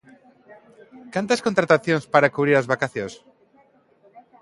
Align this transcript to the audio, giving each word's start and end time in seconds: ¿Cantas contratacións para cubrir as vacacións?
¿Cantas 1.13 1.43
contratacións 1.45 2.05
para 2.13 2.31
cubrir 2.35 2.55
as 2.57 2.69
vacacións? 2.73 3.13